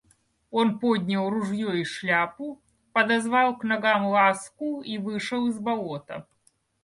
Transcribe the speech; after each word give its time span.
Он 0.49 0.79
поднял 0.79 1.29
ружье 1.29 1.79
и 1.79 1.83
шляпу, 1.83 2.59
подозвал 2.91 3.55
к 3.55 3.63
ногам 3.63 4.07
Ласку 4.07 4.81
и 4.81 4.97
вышел 4.97 5.45
из 5.45 5.59
болота. 5.59 6.27